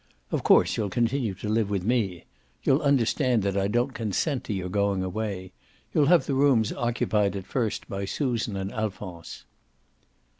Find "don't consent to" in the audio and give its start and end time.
3.67-4.53